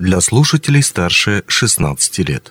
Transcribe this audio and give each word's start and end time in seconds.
для 0.00 0.22
слушателей 0.22 0.82
старше 0.82 1.44
16 1.46 2.18
лет. 2.20 2.50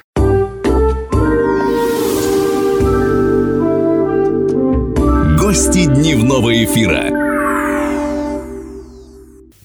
Гости 5.40 5.86
дневного 5.86 6.64
эфира. 6.64 7.10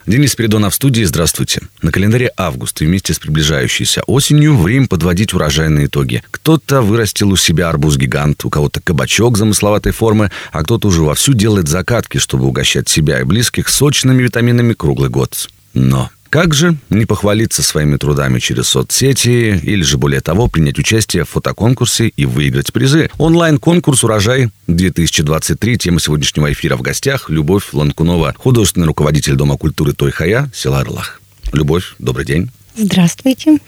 Денис 0.07 0.33
Спиридонов 0.33 0.73
в 0.73 0.77
студии. 0.77 1.05
Здравствуйте. 1.05 1.61
На 1.83 1.93
календаре 1.93 2.31
август 2.39 2.81
и 2.81 2.87
вместе 2.87 3.12
с 3.12 3.19
приближающейся 3.19 4.03
осенью 4.05 4.57
время 4.57 4.87
подводить 4.87 5.35
урожайные 5.35 5.87
итоги. 5.87 6.23
Кто-то 6.30 6.80
вырастил 6.80 7.32
у 7.32 7.37
себя 7.37 7.69
арбуз-гигант, 7.69 8.46
у 8.46 8.51
кого-то 8.51 8.80
кабачок 8.80 9.37
замысловатой 9.37 9.93
формы, 9.93 10.30
а 10.53 10.62
кто-то 10.62 10.89
уже 10.89 11.03
вовсю 11.03 11.35
делает 11.35 11.69
закатки, 11.69 12.16
чтобы 12.16 12.46
угощать 12.46 12.89
себя 12.89 13.21
и 13.21 13.25
близких 13.25 13.69
сочными 13.69 14.23
витаминами 14.23 14.73
круглый 14.73 15.11
год. 15.11 15.48
Но 15.75 16.11
как 16.35 16.53
же 16.53 16.77
не 16.91 17.07
похвалиться 17.07 17.62
своими 17.62 17.96
трудами 17.96 18.41
через 18.41 18.67
соцсети 18.67 19.57
или 19.63 19.85
же 19.85 19.99
более 19.99 20.21
того 20.21 20.49
принять 20.49 20.81
участие 20.81 21.22
в 21.22 21.29
фотоконкурсе 21.29 22.08
и 22.08 22.27
выиграть 22.27 22.72
призы? 22.72 23.08
Онлайн-конкурс 23.18 24.03
«Урожай-2023» 24.03 25.77
тема 25.77 26.00
сегодняшнего 26.00 26.53
эфира 26.53 26.77
в 26.77 26.82
гостях 26.82 27.31
Любовь 27.31 27.67
Ланкунова, 27.72 28.35
художественный 28.36 28.89
руководитель 28.89 29.36
Дома 29.36 29.57
культуры 29.57 29.93
Тойхая, 29.93 30.50
села 30.53 30.81
Орлах. 30.81 31.21
Любовь, 31.53 31.94
добрый 32.00 32.27
день. 32.27 32.50
Здравствуйте. 32.75 33.58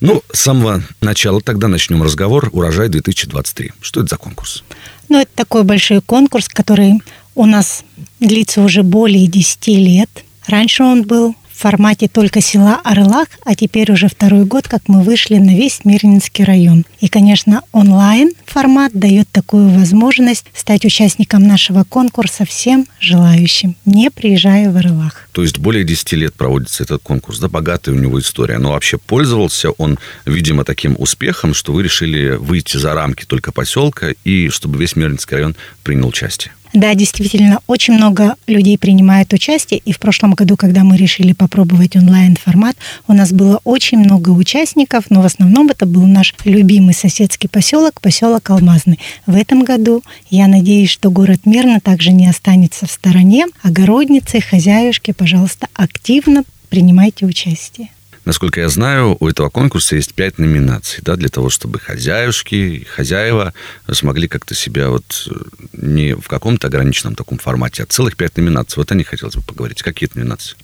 Ну, 0.00 0.22
с 0.32 0.40
самого 0.40 0.82
начала 1.02 1.42
тогда 1.42 1.68
начнем 1.68 2.02
разговор 2.02 2.48
«Урожай-2023». 2.50 3.72
Что 3.82 4.00
это 4.00 4.08
за 4.08 4.16
конкурс? 4.16 4.64
Ну, 5.10 5.20
это 5.20 5.30
такой 5.34 5.64
большой 5.64 6.00
конкурс, 6.00 6.48
который 6.48 6.94
у 7.34 7.44
нас 7.44 7.84
длится 8.20 8.62
уже 8.62 8.82
более 8.82 9.26
10 9.26 9.66
лет. 9.66 10.24
Раньше 10.46 10.82
он 10.82 11.02
был 11.02 11.36
в 11.56 11.60
формате 11.60 12.08
только 12.08 12.42
села 12.42 12.80
Орлах, 12.84 13.28
а 13.44 13.54
теперь 13.54 13.90
уже 13.90 14.08
второй 14.08 14.44
год, 14.44 14.68
как 14.68 14.88
мы 14.88 15.02
вышли 15.02 15.36
на 15.36 15.56
весь 15.56 15.84
Мирнинский 15.84 16.44
район. 16.44 16.84
И, 17.00 17.08
конечно, 17.08 17.62
онлайн 17.72 18.32
формат 18.44 18.92
дает 18.92 19.28
такую 19.30 19.70
возможность 19.70 20.44
стать 20.54 20.84
участником 20.84 21.46
нашего 21.46 21.84
конкурса 21.84 22.44
всем 22.44 22.86
желающим, 23.00 23.74
не 23.86 24.10
приезжая 24.10 24.70
в 24.70 24.76
Орлах. 24.76 25.28
То 25.32 25.42
есть 25.42 25.58
более 25.58 25.84
10 25.84 26.12
лет 26.12 26.34
проводится 26.34 26.82
этот 26.82 27.02
конкурс, 27.02 27.38
да, 27.38 27.48
богатая 27.48 27.92
у 27.92 27.98
него 27.98 28.20
история. 28.20 28.58
Но 28.58 28.72
вообще 28.72 28.98
пользовался 28.98 29.70
он, 29.70 29.98
видимо, 30.26 30.64
таким 30.64 30.94
успехом, 30.98 31.54
что 31.54 31.72
вы 31.72 31.82
решили 31.82 32.32
выйти 32.32 32.76
за 32.76 32.92
рамки 32.92 33.24
только 33.24 33.50
поселка 33.50 34.08
и 34.24 34.50
чтобы 34.50 34.78
весь 34.78 34.94
Мирнинский 34.94 35.36
район 35.36 35.56
принял 35.82 36.08
участие. 36.08 36.52
Да, 36.76 36.94
действительно, 36.94 37.60
очень 37.66 37.94
много 37.94 38.34
людей 38.46 38.76
принимает 38.76 39.32
участие. 39.32 39.80
И 39.86 39.92
в 39.92 39.98
прошлом 39.98 40.34
году, 40.34 40.58
когда 40.58 40.84
мы 40.84 40.98
решили 40.98 41.32
попробовать 41.32 41.96
онлайн-формат, 41.96 42.76
у 43.08 43.14
нас 43.14 43.32
было 43.32 43.62
очень 43.64 43.96
много 43.96 44.28
участников, 44.28 45.04
но 45.08 45.22
в 45.22 45.24
основном 45.24 45.70
это 45.70 45.86
был 45.86 46.02
наш 46.02 46.34
любимый 46.44 46.92
соседский 46.92 47.48
поселок, 47.48 48.02
поселок 48.02 48.50
Алмазный. 48.50 48.98
В 49.24 49.36
этом 49.36 49.64
году 49.64 50.02
я 50.28 50.48
надеюсь, 50.48 50.90
что 50.90 51.10
город 51.10 51.46
Мирно 51.46 51.80
также 51.80 52.12
не 52.12 52.28
останется 52.28 52.86
в 52.86 52.90
стороне. 52.90 53.46
Огородницы, 53.62 54.42
хозяюшки, 54.42 55.12
пожалуйста, 55.12 55.68
активно 55.72 56.44
принимайте 56.68 57.24
участие. 57.24 57.88
Насколько 58.26 58.60
я 58.60 58.68
знаю, 58.68 59.16
у 59.20 59.28
этого 59.28 59.50
конкурса 59.50 59.94
есть 59.94 60.12
пять 60.12 60.38
номинаций, 60.38 60.98
да, 61.00 61.14
для 61.14 61.28
того, 61.28 61.48
чтобы 61.48 61.78
хозяюшки, 61.78 62.84
хозяева 62.90 63.54
смогли 63.92 64.26
как-то 64.26 64.52
себя 64.52 64.90
вот 64.90 65.28
э, 65.30 65.34
не 65.72 66.16
в 66.16 66.26
каком-то 66.26 66.66
ограниченном 66.66 67.14
таком 67.14 67.38
формате, 67.38 67.84
а 67.84 67.86
целых 67.86 68.16
пять 68.16 68.36
номинаций. 68.36 68.80
Вот 68.80 68.90
о 68.90 68.96
них 68.96 69.06
хотелось 69.06 69.36
бы 69.36 69.42
поговорить. 69.42 69.80
Какие 69.82 70.08
это 70.08 70.18
номинации? 70.18 70.56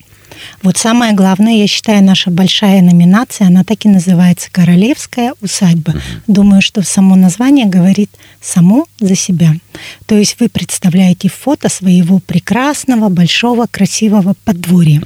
Вот 0.63 0.77
самое 0.77 1.13
главное, 1.13 1.55
я 1.55 1.67
считаю, 1.67 2.03
наша 2.03 2.31
большая 2.31 2.83
номинация, 2.83 3.49
она 3.49 3.65
так 3.65 3.85
и 3.85 3.89
называется 3.89 4.49
«Королевская 4.51 5.35
усадьба». 5.41 5.91
Угу. 5.91 6.01
Думаю, 6.27 6.63
что 6.63 6.83
само 6.83 7.17
название 7.17 7.67
говорит 7.67 8.11
само 8.41 8.87
за 9.01 9.15
себя. 9.15 9.55
То 10.07 10.17
есть 10.17 10.37
вы 10.41 10.49
представляете 10.49 11.29
фото 11.29 11.69
своего 11.69 12.19
прекрасного, 12.19 13.09
большого, 13.09 13.67
красивого 13.71 14.35
подворья. 14.45 15.03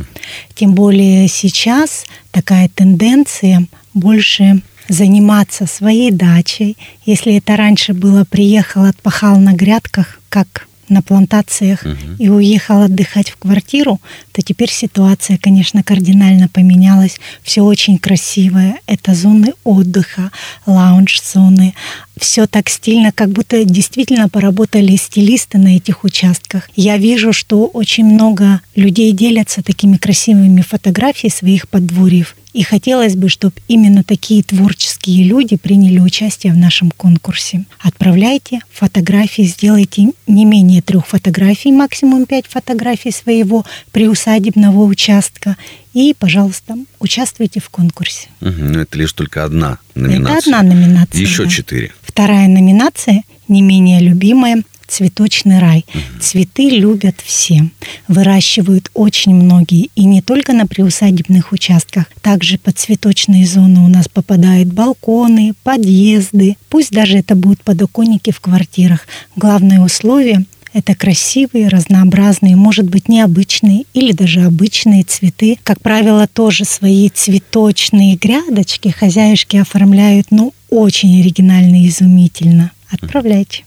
Тем 0.55 0.75
более 0.75 1.29
сейчас 1.29 2.05
такая 2.31 2.69
тенденция 2.69 3.67
больше 3.95 4.63
заниматься 4.89 5.67
своей 5.67 6.11
дачей. 6.11 6.77
Если 7.05 7.37
это 7.37 7.57
раньше 7.57 7.93
было 7.93 8.25
приехал, 8.25 8.85
отпахал 8.85 9.39
на 9.39 9.53
грядках, 9.53 10.21
как 10.29 10.69
на 10.89 11.03
плантациях 11.03 11.83
угу. 11.83 11.97
и 12.19 12.29
уехал 12.29 12.83
отдыхать 12.83 13.31
в 13.31 13.37
квартиру, 13.37 14.01
то 14.33 14.43
теперь 14.43 14.71
ситуация, 14.71 15.39
конечно, 15.39 15.83
кардинально 15.83 16.49
поменялась. 16.49 17.19
Все 17.43 17.63
очень 17.63 17.99
красивое. 17.99 18.77
Это 18.87 19.15
зоны 19.15 19.55
отдыха, 19.65 20.31
лаунж-зоны. 20.67 21.75
Все 22.19 22.47
так 22.47 22.69
стильно, 22.69 23.13
как 23.13 23.31
будто 23.31 23.65
действительно 23.65 24.29
поработали 24.29 24.97
стилисты 24.97 25.59
на 25.59 25.77
этих 25.77 26.05
участках. 26.05 26.71
Я 26.75 26.97
вижу, 26.97 27.33
что 27.33 27.67
очень 27.67 28.07
много 28.07 28.61
людей 28.75 29.13
делятся 29.13 29.63
такими 29.63 29.97
красивыми 29.97 30.63
фотографиями 30.63 31.33
своих 31.33 31.69
подворьев. 31.69 32.35
И 32.57 32.63
хотелось 32.63 33.17
бы, 33.17 33.29
чтобы 33.29 33.53
именно 33.69 34.03
такие 34.03 34.43
творческие 34.43 35.25
люди 35.25 35.57
приняли 35.57 35.99
участие 35.99 36.55
в 36.55 36.57
нашем 36.57 36.91
конкурсе. 36.91 37.67
Отправляйте 37.81 38.61
фотографии, 38.73 39.43
сделайте 39.43 40.13
не 40.27 40.47
менее 40.47 40.81
трех 40.81 41.07
фотографий, 41.07 41.71
максимум 41.71 42.25
пять 42.25 42.47
фотографий 42.47 43.13
своего 43.13 43.67
приусадебного 43.93 44.85
участка. 44.85 45.59
И, 45.93 46.17
пожалуйста, 46.19 46.77
участвуйте 46.99 47.61
в 47.61 47.69
конкурсе. 47.69 48.29
Угу, 48.41 48.79
это 48.79 48.97
лишь 48.97 49.13
только 49.13 49.45
одна 49.45 49.77
номинация. 49.95 50.39
Это 50.39 50.61
одна 50.61 50.63
номинация. 50.63 51.21
Еще 51.21 51.45
да. 51.45 51.51
четыре. 51.51 51.93
Вторая 52.01 52.49
номинация, 52.49 53.23
не 53.49 53.61
менее 53.61 54.01
любимая, 54.01 54.63
цветочный 54.87 55.59
рай. 55.59 55.85
Цветы 56.21 56.69
любят 56.71 57.17
все. 57.25 57.71
Выращивают 58.09 58.91
очень 58.95 59.35
многие. 59.35 59.91
И 59.95 60.05
не 60.05 60.23
только 60.23 60.53
на 60.53 60.67
приусадебных 60.67 61.53
участках. 61.53 62.07
Также 62.23 62.59
под 62.59 62.79
цветочные 62.79 63.47
зоны 63.47 63.81
у 63.81 63.89
нас 63.89 64.09
попадают 64.09 64.73
балконы, 64.73 65.55
подъезды. 65.63 66.57
Пусть 66.69 66.91
даже 66.91 67.19
это 67.19 67.35
будут 67.35 67.63
подоконники 67.63 68.31
в 68.31 68.41
квартирах. 68.41 69.07
Главное 69.37 69.81
условие 69.81 70.45
это 70.77 70.95
красивые, 70.95 71.69
разнообразные, 71.69 72.55
может 72.55 72.85
быть, 72.85 73.09
необычные 73.09 73.85
или 73.95 74.13
даже 74.13 74.43
обычные 74.43 75.05
цветы. 75.05 75.57
Как 75.63 75.81
правило, 75.81 76.27
тоже 76.27 76.67
свои 76.67 77.09
цветочные 77.09 78.17
грядочки 78.17 78.89
хозяюшки 78.89 79.57
оформляют, 79.57 80.27
ну, 80.31 80.53
очень 80.69 81.19
оригинально 81.21 81.83
и 81.83 81.89
изумительно. 81.89 82.73
Отправляйте. 82.91 83.65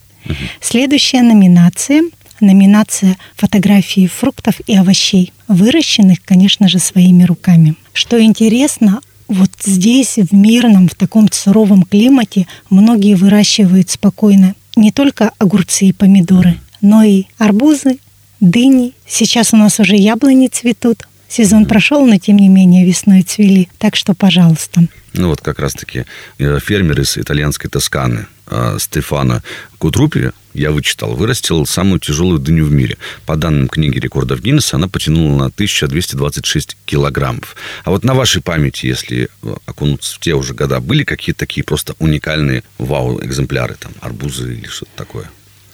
Следующая 0.62 1.22
номинация 1.22 2.04
номинация 2.42 3.18
фотографии 3.36 4.08
фруктов 4.08 4.62
и 4.66 4.76
овощей, 4.76 5.34
выращенных, 5.48 6.24
конечно 6.24 6.68
же, 6.68 6.80
своими 6.80 7.24
руками. 7.24 7.76
Что 7.94 8.22
интересно, 8.22 9.02
вот 9.28 9.52
здесь, 9.64 10.18
в 10.18 10.34
мирном, 10.34 10.88
в 10.88 10.96
таком 10.96 11.32
суровом 11.32 11.84
климате, 11.84 12.48
многие 12.70 13.16
выращивают 13.16 13.90
спокойно 13.90 14.56
не 14.76 14.92
только 14.92 15.32
огурцы 15.38 15.88
и 15.88 15.94
помидоры, 15.94 16.58
но 16.82 17.04
и 17.04 17.26
арбузы, 17.38 18.00
дыни. 18.40 18.94
Сейчас 19.08 19.54
у 19.54 19.58
нас 19.58 19.80
уже 19.80 19.96
яблони 19.96 20.48
цветут. 20.48 21.08
Сезон 21.28 21.66
прошел, 21.66 22.06
но 22.06 22.18
тем 22.18 22.38
не 22.38 22.50
менее 22.50 22.86
весной 22.86 23.22
цвели. 23.22 23.70
Так 23.78 23.96
что, 23.96 24.16
пожалуйста. 24.16 24.88
Ну 25.20 25.28
вот 25.28 25.42
как 25.42 25.60
раз-таки 25.60 26.06
э, 26.38 26.60
фермер 26.62 27.02
из 27.02 27.18
итальянской 27.18 27.70
Тосканы 27.70 28.28
э, 28.48 28.78
Стефано 28.80 29.44
Кутрупи, 29.78 30.32
я 30.54 30.72
вычитал, 30.72 31.14
вырастил 31.14 31.66
самую 31.66 32.00
тяжелую 32.00 32.40
дыню 32.40 32.64
в 32.64 32.72
мире. 32.72 32.98
По 33.26 33.36
данным 33.36 33.68
книги 33.68 34.00
рекордов 34.00 34.42
Гиннесса, 34.42 34.78
она 34.78 34.88
потянула 34.88 35.38
на 35.38 35.46
1226 35.48 36.78
килограммов. 36.86 37.58
А 37.84 37.92
вот 37.92 38.06
на 38.06 38.14
вашей 38.14 38.42
памяти, 38.42 38.86
если 38.86 39.28
э, 39.44 39.56
окунуться 39.66 40.16
в 40.16 40.20
те 40.20 40.36
уже 40.36 40.54
года, 40.54 40.80
были 40.80 41.04
какие-то 41.04 41.40
такие 41.40 41.66
просто 41.66 41.96
уникальные 42.00 42.64
вау-экземпляры, 42.78 43.76
там, 43.78 43.92
арбузы 44.00 44.54
или 44.54 44.68
что-то 44.68 44.92
такое? 44.96 45.30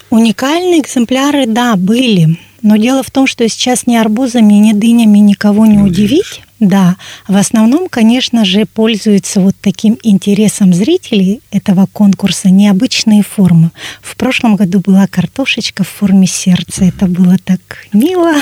Уникальные 0.10 0.82
экземпляры, 0.82 1.46
да, 1.46 1.76
были. 1.76 2.40
Но 2.66 2.78
дело 2.78 3.04
в 3.04 3.12
том, 3.12 3.28
что 3.28 3.48
сейчас 3.48 3.86
ни 3.86 3.96
арбузами, 3.96 4.56
ни 4.56 4.74
дынями 4.74 5.20
никого 5.20 5.68
не, 5.68 5.76
не 5.76 5.84
удивить. 5.84 6.42
Да, 6.60 6.96
в 7.28 7.38
основном, 7.38 7.88
конечно 7.90 8.44
же, 8.44 8.66
пользуются 8.66 9.40
вот 9.40 9.56
таким 9.62 10.00
интересом 10.02 10.74
зрителей 10.74 11.42
этого 11.52 11.86
конкурса 11.86 12.50
необычные 12.50 13.22
формы. 13.22 13.70
В 14.02 14.16
прошлом 14.16 14.56
году 14.56 14.80
была 14.80 15.06
картошечка 15.06 15.84
в 15.84 15.90
форме 15.90 16.26
сердца. 16.26 16.86
Это 16.86 17.06
было 17.06 17.38
так 17.38 17.60
мило. 17.94 18.34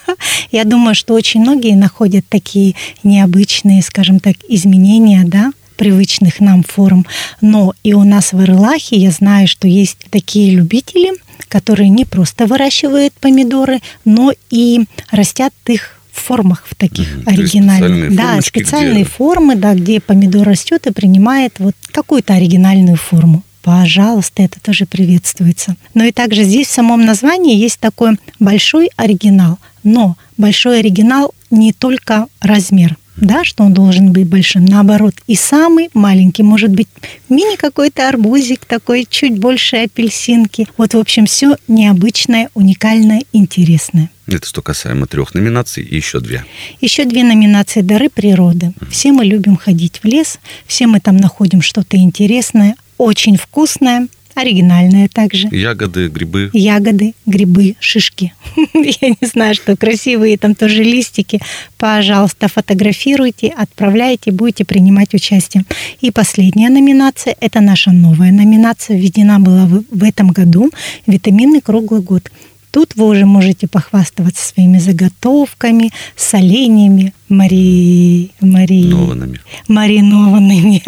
Я 0.50 0.64
думаю, 0.64 0.96
что 0.96 1.14
очень 1.14 1.42
многие 1.42 1.76
находят 1.76 2.24
такие 2.28 2.74
необычные, 3.04 3.80
скажем 3.82 4.18
так, 4.18 4.34
изменения, 4.48 5.22
да, 5.24 5.52
привычных 5.78 6.40
нам 6.40 6.62
форм. 6.62 7.06
Но 7.40 7.72
и 7.82 7.94
у 7.94 8.04
нас 8.04 8.32
в 8.34 8.42
Ирлахе 8.42 8.96
я 8.96 9.10
знаю, 9.10 9.48
что 9.48 9.66
есть 9.66 9.98
такие 10.10 10.54
любители, 10.54 11.12
которые 11.48 11.88
не 11.88 12.04
просто 12.04 12.44
выращивают 12.46 13.14
помидоры, 13.14 13.80
но 14.04 14.32
и 14.50 14.84
растят 15.10 15.54
их 15.66 15.94
формах 16.12 16.64
в 16.68 16.74
таких 16.74 17.06
есть 17.16 17.28
оригинальных. 17.28 17.88
специальные 17.88 18.10
да, 18.10 18.40
специальные 18.42 19.04
где- 19.04 19.10
формы, 19.10 19.54
да, 19.54 19.74
где 19.74 20.00
помидор 20.00 20.46
растет 20.46 20.86
и 20.86 20.92
принимает 20.92 21.54
вот 21.58 21.74
какую-то 21.92 22.34
оригинальную 22.34 22.96
форму. 22.96 23.42
Пожалуйста, 23.62 24.42
это 24.42 24.60
тоже 24.60 24.86
приветствуется. 24.86 25.76
Но 25.94 26.04
и 26.04 26.12
также 26.12 26.42
здесь 26.42 26.68
в 26.68 26.72
самом 26.72 27.04
названии 27.04 27.56
есть 27.56 27.78
такой 27.78 28.18
большой 28.40 28.90
оригинал. 28.96 29.58
Но 29.84 30.16
большой 30.36 30.80
оригинал 30.80 31.34
не 31.50 31.72
только 31.72 32.26
размер, 32.40 32.96
да, 33.20 33.44
что 33.44 33.64
он 33.64 33.74
должен 33.74 34.12
быть 34.12 34.26
большим. 34.26 34.64
Наоборот, 34.64 35.14
и 35.26 35.34
самый 35.34 35.90
маленький 35.94 36.42
может 36.42 36.70
быть 36.70 36.88
мини 37.28 37.56
какой-то 37.56 38.08
арбузик 38.08 38.64
такой, 38.64 39.06
чуть 39.08 39.38
больше 39.38 39.76
апельсинки. 39.76 40.66
Вот, 40.76 40.94
в 40.94 40.98
общем, 40.98 41.26
все 41.26 41.56
необычное, 41.66 42.48
уникальное, 42.54 43.22
интересное. 43.32 44.10
Это 44.26 44.46
что 44.46 44.60
касаемо 44.60 45.06
трех 45.06 45.34
номинаций 45.34 45.82
и 45.82 45.96
еще 45.96 46.20
две. 46.20 46.44
Еще 46.80 47.06
две 47.06 47.24
номинации 47.24 47.80
«Дары 47.80 48.10
природы». 48.10 48.74
Все 48.90 49.10
мы 49.12 49.24
любим 49.24 49.56
ходить 49.56 50.00
в 50.02 50.06
лес, 50.06 50.38
все 50.66 50.86
мы 50.86 51.00
там 51.00 51.16
находим 51.16 51.62
что-то 51.62 51.96
интересное, 51.96 52.76
очень 52.98 53.36
вкусное, 53.36 54.08
оригинальное 54.38 55.08
также. 55.08 55.48
Ягоды, 55.50 56.08
грибы. 56.08 56.50
Ягоды, 56.52 57.14
грибы, 57.26 57.76
шишки. 57.80 58.32
Я 58.74 59.08
не 59.20 59.26
знаю, 59.26 59.54
что 59.54 59.76
красивые 59.76 60.38
там 60.38 60.54
тоже 60.54 60.82
листики. 60.82 61.40
Пожалуйста, 61.76 62.48
фотографируйте, 62.48 63.48
отправляйте, 63.48 64.32
будете 64.32 64.64
принимать 64.64 65.14
участие. 65.14 65.64
И 66.00 66.10
последняя 66.10 66.70
номинация– 66.70 67.36
это 67.40 67.60
наша 67.60 67.90
новая 67.92 68.32
номинация. 68.32 68.96
Введена 68.96 69.40
была 69.40 69.66
в, 69.66 70.02
этом 70.04 70.28
году 70.28 70.70
«Витамины 71.06 71.60
круглый 71.60 72.00
год». 72.00 72.30
Тут 72.70 72.94
вы 72.96 73.08
уже 73.08 73.24
можете 73.24 73.66
похвастаться 73.66 74.46
своими 74.46 74.78
заготовками, 74.78 75.90
соленьями, 76.16 77.14
мари... 77.28 78.30
мари... 78.40 78.84
Нованными. 78.84 79.40
маринованными 79.68 80.82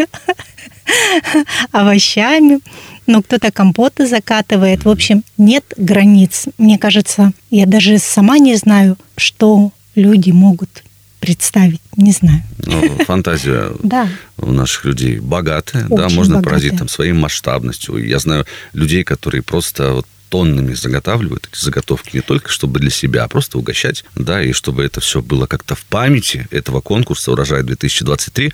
овощами. 1.73 2.61
Но 3.06 3.23
кто-то 3.23 3.50
компоты 3.50 4.06
закатывает. 4.06 4.85
В 4.85 4.88
общем, 4.88 5.25
нет 5.38 5.64
границ. 5.76 6.47
Мне 6.58 6.79
кажется, 6.79 7.32
я 7.50 7.67
даже 7.67 7.99
сама 7.99 8.38
не 8.38 8.56
знаю, 8.56 8.97
что 9.17 9.73
люди 9.94 10.31
могут 10.31 10.85
представить. 11.20 11.81
Не 11.97 12.12
знаю. 12.12 12.43
Но 12.64 12.81
фантазия 13.05 13.73
Да. 13.82 14.08
у 14.38 14.52
наших 14.52 14.85
людей 14.87 15.19
богатая, 15.19 15.87
да, 15.88 16.06
Очень 16.06 16.17
можно 16.17 16.35
богатая. 16.37 16.50
поразить 16.50 16.79
там 16.79 16.88
своей 16.88 17.12
масштабностью. 17.12 17.97
Я 18.06 18.19
знаю 18.19 18.47
людей, 18.73 19.05
которые 19.05 19.43
просто 19.43 19.93
вот 19.93 20.06
тоннами 20.31 20.75
заготавливают 20.75 21.49
эти 21.52 21.61
заготовки 21.61 22.11
не 22.14 22.20
только 22.23 22.49
чтобы 22.50 22.79
для 22.79 22.91
себя, 22.91 23.25
а 23.25 23.29
просто 23.29 23.58
угощать, 23.58 24.05
да, 24.14 24.41
и 24.41 24.52
чтобы 24.52 24.85
это 24.85 25.00
все 25.00 25.20
было 25.20 25.47
как-то 25.47 25.75
в 25.75 25.82
памяти 25.85 26.47
этого 26.52 26.81
конкурса 26.81 27.32
«Урожай 27.32 27.62
2023», 27.64 28.52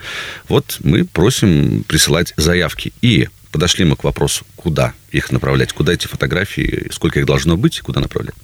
вот 0.49 0.79
мы 0.83 1.05
просим 1.05 1.85
присылать 1.87 2.33
заявки. 2.39 2.95
И 3.03 3.29
подошли 3.57 3.87
мы 3.87 3.97
к 3.97 4.05
вопросу, 4.05 4.45
куда 4.55 4.93
их 5.13 5.33
направлять, 5.33 5.73
куда 5.73 5.95
эти 5.95 6.07
фотографии, 6.07 6.89
сколько 6.93 7.21
их 7.21 7.25
должно 7.25 7.57
быть 7.57 7.79
и 7.79 7.81
куда 7.81 8.01
направлять. 8.01 8.35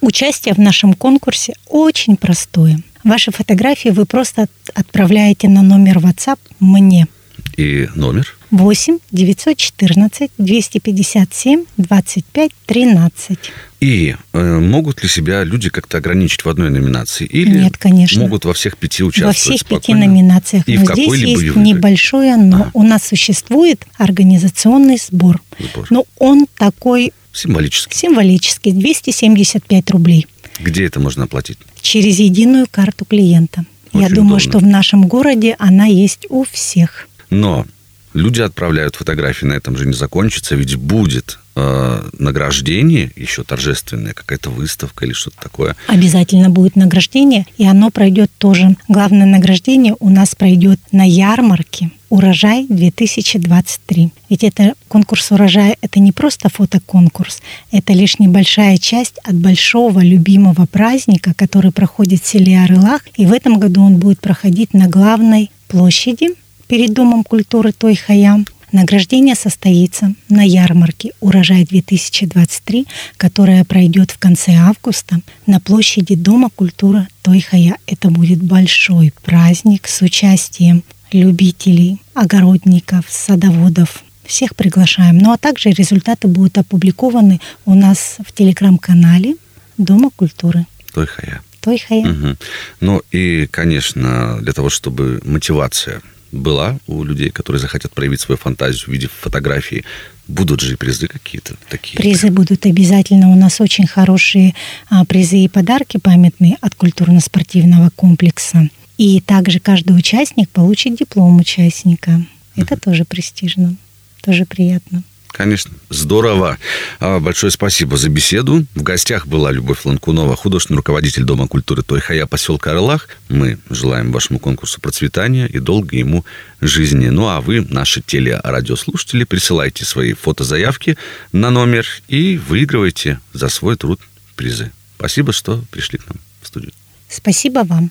Участие 0.00 0.54
в 0.54 0.58
нашем 0.58 0.94
конкурсе 0.94 1.54
очень 1.66 2.16
простое. 2.16 2.80
Ваши 3.02 3.32
фотографии 3.32 3.88
вы 3.88 4.06
просто 4.06 4.42
от- 4.42 4.50
отправляете 4.74 5.48
на 5.48 5.62
номер 5.62 5.98
WhatsApp 5.98 6.38
мне. 6.60 7.08
И 7.56 7.88
номер 7.96 8.36
8 8.52 8.98
914 9.10 10.30
257 10.38 11.64
25 11.76 12.50
13. 12.66 13.38
И 13.80 14.14
э, 14.34 14.58
могут 14.58 15.02
ли 15.02 15.08
себя 15.08 15.42
люди 15.42 15.70
как-то 15.70 15.98
ограничить 15.98 16.44
в 16.44 16.48
одной 16.50 16.68
номинации? 16.70 17.24
Или 17.26 17.60
Нет, 17.62 17.78
конечно. 17.78 18.20
могут 18.20 18.44
во 18.44 18.52
всех 18.52 18.76
пяти 18.76 19.02
участвовать 19.02 19.36
Во 19.36 19.40
всех 19.56 19.66
пяти 19.66 19.92
спокойно? 19.92 20.06
номинациях. 20.06 20.68
И 20.68 20.76
Но 20.76 20.84
в 20.84 20.92
здесь 20.92 21.14
есть 21.14 21.36
выбрать? 21.42 21.56
небольшое, 21.56 22.36
но 22.36 22.56
Ага. 22.56 22.70
у 22.74 22.82
нас 22.82 23.04
существует 23.06 23.86
организационный 23.96 24.98
сбор. 24.98 25.40
Сбор. 25.58 25.86
Но 25.90 26.04
он 26.18 26.46
такой 26.58 27.12
Символически. 27.32 27.96
символический, 27.96 28.72
275 28.72 29.90
рублей 29.92 30.26
Где 30.58 30.84
это 30.84 31.00
можно 31.00 31.24
оплатить? 31.24 31.58
через 31.80 32.18
единую 32.18 32.66
карту 32.70 33.06
клиента. 33.06 33.64
Я 33.94 34.00
Очень 34.06 34.14
думаю, 34.16 34.36
удобно. 34.36 34.50
что 34.50 34.58
в 34.58 34.66
нашем 34.66 35.08
городе 35.08 35.56
она 35.58 35.86
есть 35.86 36.26
у 36.28 36.44
всех. 36.44 37.08
Но 37.30 37.66
люди 38.12 38.40
отправляют 38.42 38.96
фотографии, 38.96 39.46
на 39.46 39.54
этом 39.54 39.76
же 39.78 39.86
не 39.86 39.94
закончится, 39.94 40.54
ведь 40.54 40.76
будет 40.76 41.38
э, 41.56 42.02
награждение, 42.18 43.10
еще 43.16 43.42
торжественная 43.42 44.12
какая-то 44.12 44.50
выставка 44.50 45.04
или 45.04 45.12
что-то 45.12 45.36
такое. 45.40 45.76
Обязательно 45.86 46.50
будет 46.50 46.76
награждение, 46.76 47.46
и 47.58 47.66
оно 47.66 47.90
пройдет 47.90 48.30
тоже. 48.38 48.76
Главное 48.88 49.26
награждение 49.26 49.96
у 50.00 50.10
нас 50.10 50.34
пройдет 50.34 50.80
на 50.92 51.08
ярмарке 51.08 51.90
«Урожай 52.08 52.66
2023». 52.66 54.10
Ведь 54.28 54.44
это 54.44 54.74
конкурс 54.88 55.30
урожая, 55.30 55.76
это 55.80 56.00
не 56.00 56.12
просто 56.12 56.48
фотоконкурс, 56.48 57.40
это 57.70 57.92
лишь 57.92 58.18
небольшая 58.18 58.78
часть 58.78 59.18
от 59.24 59.36
большого 59.36 60.00
любимого 60.00 60.66
праздника, 60.66 61.32
который 61.36 61.72
проходит 61.72 62.22
в 62.22 62.26
селе 62.26 62.60
Арылах. 62.60 63.02
И 63.16 63.26
в 63.26 63.32
этом 63.32 63.58
году 63.60 63.82
он 63.82 63.96
будет 63.96 64.20
проходить 64.20 64.74
на 64.74 64.88
главной 64.88 65.50
площади 65.68 66.30
перед 66.66 66.92
Домом 66.92 67.24
культуры 67.24 67.72
Той-Хаям. 67.72 68.46
Награждение 68.72 69.34
состоится 69.34 70.14
на 70.28 70.42
ярмарке 70.42 71.12
«Урожай-2023», 71.20 72.86
которая 73.16 73.64
пройдет 73.64 74.12
в 74.12 74.18
конце 74.18 74.52
августа 74.52 75.20
на 75.46 75.58
площади 75.58 76.14
Дома 76.14 76.50
культуры 76.50 77.08
Тойхая. 77.22 77.76
Это 77.86 78.10
будет 78.10 78.42
большой 78.42 79.12
праздник 79.24 79.88
с 79.88 80.02
участием 80.02 80.84
любителей, 81.10 82.00
огородников, 82.14 83.06
садоводов. 83.08 84.04
Всех 84.24 84.54
приглашаем. 84.54 85.18
Ну 85.18 85.32
а 85.32 85.38
также 85.38 85.70
результаты 85.70 86.28
будут 86.28 86.56
опубликованы 86.58 87.40
у 87.64 87.74
нас 87.74 88.18
в 88.24 88.32
телеграм-канале 88.32 89.34
Дома 89.76 90.10
культуры 90.14 90.66
Той 90.92 91.06
хая. 91.06 91.42
Тойхая. 91.60 92.04
Мгм. 92.04 92.36
Ну 92.80 93.02
и, 93.10 93.48
конечно, 93.50 94.38
для 94.40 94.52
того, 94.52 94.70
чтобы 94.70 95.20
мотивация 95.24 96.00
была 96.32 96.78
у 96.86 97.02
людей, 97.02 97.30
которые 97.30 97.60
захотят 97.60 97.92
проявить 97.92 98.20
свою 98.20 98.38
фантазию 98.38 98.86
в 98.86 98.88
виде 98.88 99.08
фотографии, 99.08 99.84
будут 100.28 100.60
же 100.60 100.74
и 100.74 100.76
призы 100.76 101.08
какие-то 101.08 101.56
такие. 101.68 101.96
Призы 101.96 102.30
будут 102.30 102.66
обязательно. 102.66 103.30
У 103.30 103.36
нас 103.36 103.60
очень 103.60 103.86
хорошие 103.86 104.54
а, 104.88 105.04
призы 105.04 105.38
и 105.38 105.48
подарки 105.48 105.98
памятные 105.98 106.56
от 106.60 106.74
культурно-спортивного 106.74 107.90
комплекса. 107.90 108.68
И 108.96 109.20
также 109.20 109.60
каждый 109.60 109.96
участник 109.96 110.50
получит 110.50 110.96
диплом 110.96 111.38
участника. 111.38 112.24
Это 112.56 112.76
тоже 112.76 113.04
престижно, 113.04 113.76
тоже 114.22 114.44
приятно. 114.44 115.02
Конечно, 115.32 115.72
здорово. 115.88 116.58
А, 116.98 117.20
Большое 117.20 117.50
спасибо 117.50 117.96
за 117.96 118.08
беседу. 118.08 118.66
В 118.74 118.82
гостях 118.82 119.26
была 119.26 119.50
Любовь 119.50 119.84
Ланкунова, 119.84 120.36
художественный 120.36 120.78
руководитель 120.78 121.24
Дома 121.24 121.48
культуры 121.48 121.82
Тойхая 121.82 122.26
поселка 122.26 122.72
Орлах. 122.72 123.08
Мы 123.28 123.58
желаем 123.70 124.12
вашему 124.12 124.38
конкурсу 124.38 124.80
процветания 124.80 125.46
и 125.46 125.58
долгой 125.58 126.00
ему 126.00 126.24
жизни. 126.60 127.08
Ну 127.08 127.28
а 127.28 127.40
вы, 127.40 127.66
наши 127.68 128.02
телерадиослушатели, 128.02 129.24
присылайте 129.24 129.84
свои 129.84 130.14
фотозаявки 130.14 130.96
на 131.32 131.50
номер 131.50 131.86
и 132.08 132.36
выигрывайте 132.36 133.20
за 133.32 133.48
свой 133.48 133.76
труд 133.76 134.00
призы. 134.36 134.72
Спасибо, 134.96 135.32
что 135.32 135.64
пришли 135.70 135.98
к 135.98 136.06
нам 136.08 136.16
в 136.42 136.46
студию. 136.46 136.72
Спасибо 137.08 137.60
вам. 137.64 137.90